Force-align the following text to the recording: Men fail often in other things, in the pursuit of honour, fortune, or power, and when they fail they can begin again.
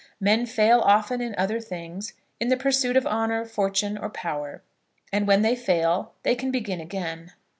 Men 0.19 0.47
fail 0.47 0.79
often 0.79 1.21
in 1.21 1.35
other 1.37 1.59
things, 1.59 2.13
in 2.39 2.47
the 2.47 2.57
pursuit 2.57 2.97
of 2.97 3.05
honour, 3.05 3.45
fortune, 3.45 3.99
or 3.99 4.09
power, 4.09 4.63
and 5.13 5.27
when 5.27 5.43
they 5.43 5.55
fail 5.55 6.13
they 6.23 6.33
can 6.33 6.49
begin 6.49 6.81
again. 6.81 7.33